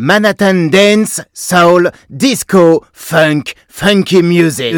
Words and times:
Manhattan 0.00 0.70
Dance, 0.70 1.20
Soul, 1.32 1.90
Disco, 2.08 2.86
Funk, 2.92 3.54
Funky 3.68 4.22
Music. 4.22 4.72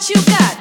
what 0.00 0.08
you 0.08 0.16
got. 0.24 0.59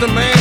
the 0.00 0.06
man. 0.06 0.37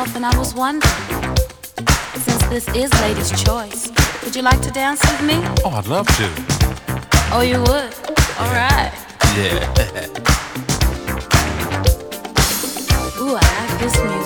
Yourself 0.00 0.16
and 0.16 0.24
I 0.24 0.38
was 0.38 0.54
wondering. 0.54 1.36
Since 2.14 2.42
this 2.48 2.68
is 2.68 2.92
Lady's 3.02 3.30
Choice, 3.42 3.90
would 4.22 4.34
you 4.34 4.42
like 4.42 4.60
to 4.62 4.70
dance 4.70 5.00
with 5.00 5.22
me? 5.22 5.34
Oh, 5.64 5.70
I'd 5.70 5.86
love 5.86 6.06
to. 6.06 6.28
Oh, 7.32 7.42
you 7.42 7.60
would? 7.60 7.94
Alright. 8.38 8.92
Yeah. 9.36 9.66
Ooh, 13.20 13.36
I 13.36 13.42
like 13.66 13.78
this 13.80 13.96
music. 14.02 14.19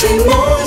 watching 0.00 0.26
more. 0.26 0.57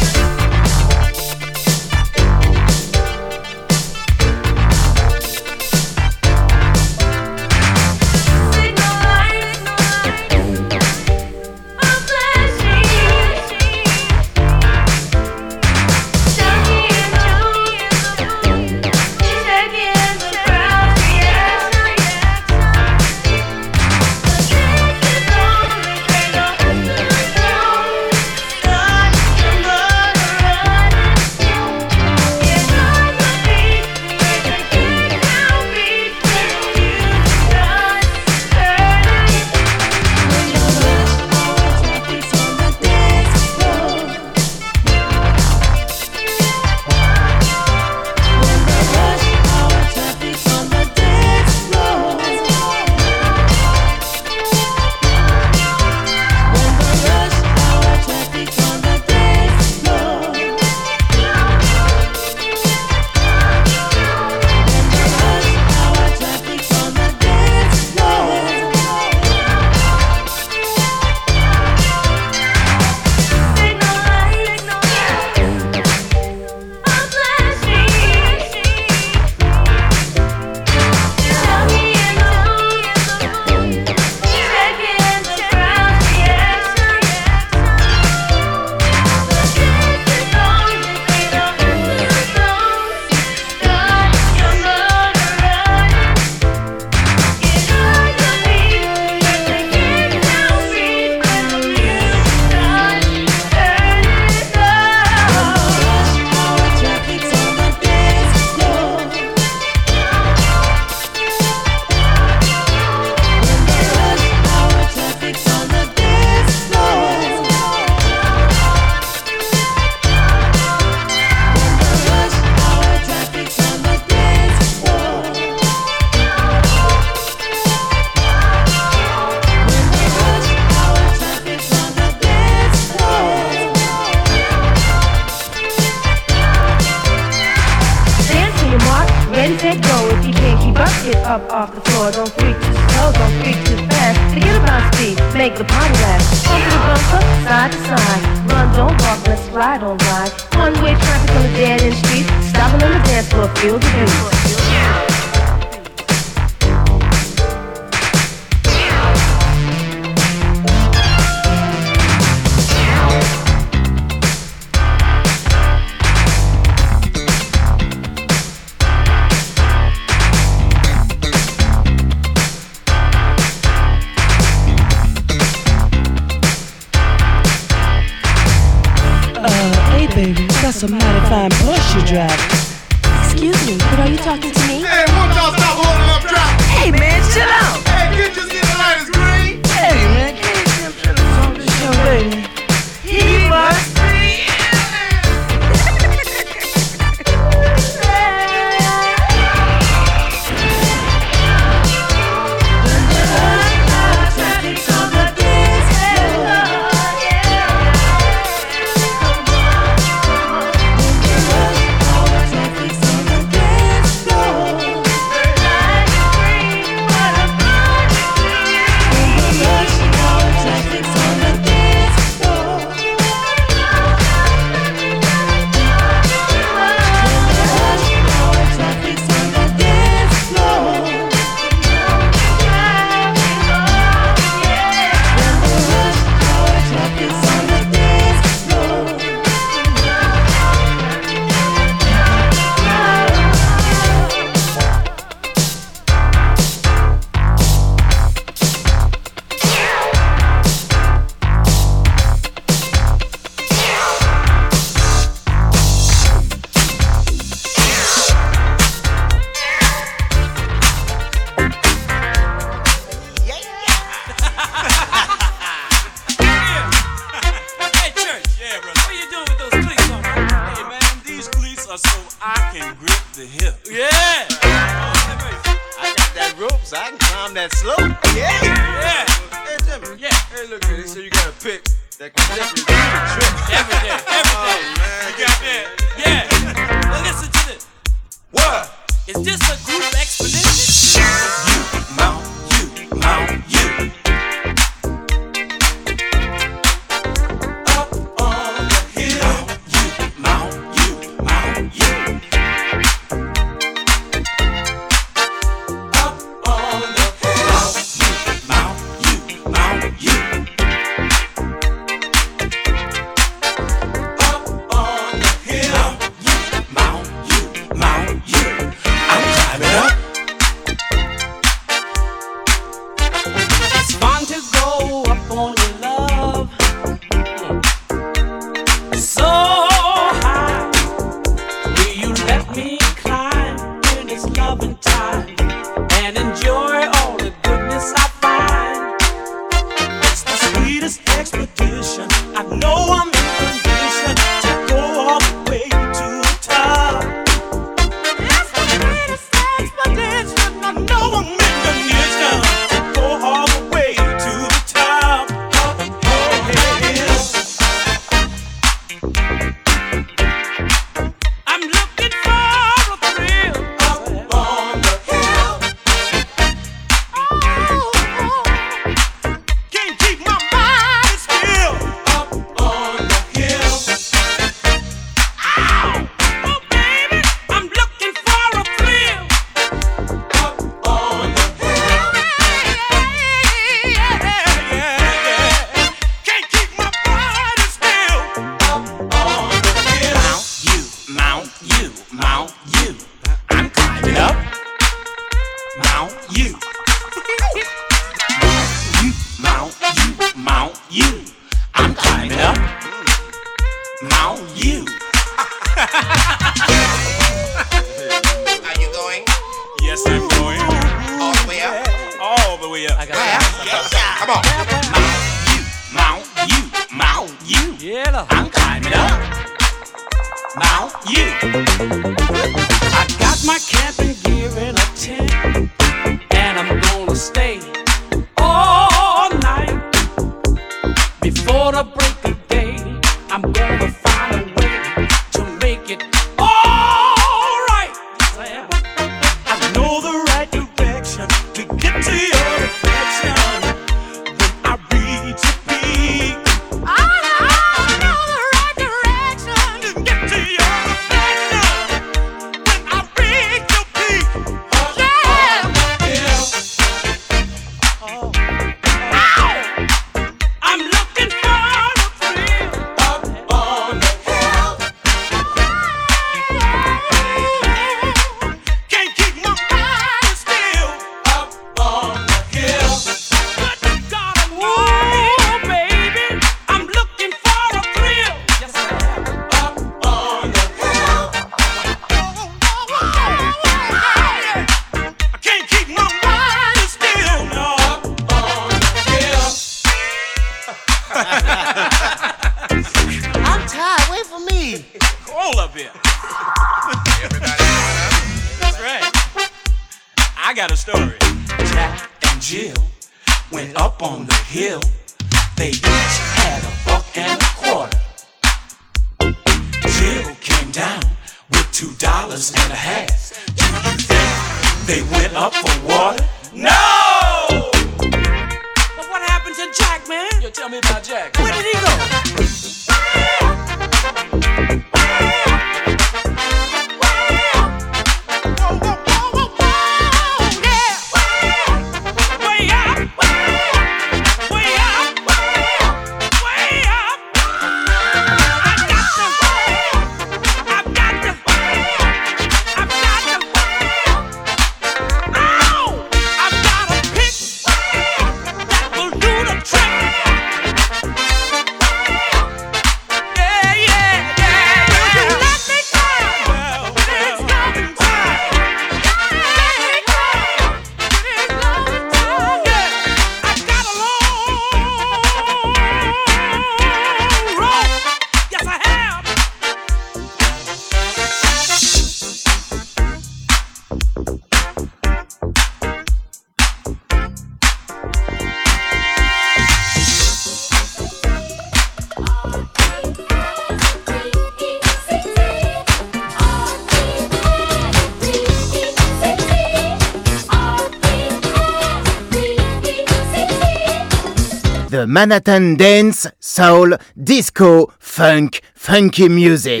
Manhattan 595.26 595.96
Dance, 595.96 596.46
Soul, 596.60 597.16
Disco, 597.36 598.12
Funk, 598.18 598.80
Funky 598.94 599.48
Music. 599.48 600.00